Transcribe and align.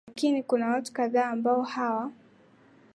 lakini 0.07 0.43
kuna 0.43 0.67
watu 0.67 0.93
kadhaa 0.93 1.25
ambao 1.29 1.61
hawa 1.61 2.11